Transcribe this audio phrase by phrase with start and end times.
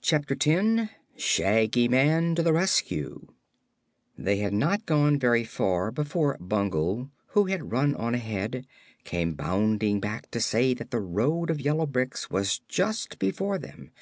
[0.00, 3.28] Chapter Ten Shaggy Man to the Rescue
[4.18, 8.66] They had not gone very far before Bungle, who had run on ahead,
[9.04, 13.92] came bounding back to say that the road of yellow bricks was just before them.